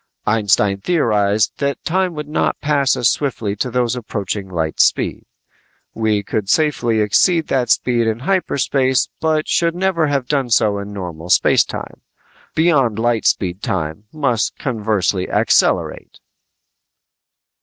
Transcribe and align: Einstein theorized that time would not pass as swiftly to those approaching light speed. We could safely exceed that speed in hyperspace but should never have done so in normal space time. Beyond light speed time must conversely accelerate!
Einstein 0.25 0.79
theorized 0.81 1.59
that 1.59 1.83
time 1.83 2.15
would 2.15 2.27
not 2.27 2.59
pass 2.59 2.97
as 2.97 3.07
swiftly 3.07 3.55
to 3.57 3.69
those 3.69 3.95
approaching 3.95 4.49
light 4.49 4.79
speed. 4.79 5.27
We 5.93 6.23
could 6.23 6.49
safely 6.49 6.99
exceed 7.01 7.45
that 7.49 7.69
speed 7.69 8.07
in 8.07 8.17
hyperspace 8.21 9.09
but 9.19 9.47
should 9.47 9.75
never 9.75 10.07
have 10.07 10.27
done 10.27 10.49
so 10.49 10.79
in 10.79 10.91
normal 10.91 11.29
space 11.29 11.63
time. 11.63 12.01
Beyond 12.55 12.97
light 12.97 13.27
speed 13.27 13.61
time 13.61 14.05
must 14.11 14.57
conversely 14.57 15.29
accelerate! 15.29 16.19